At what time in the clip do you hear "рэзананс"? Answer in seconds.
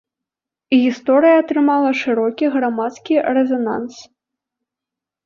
3.39-3.95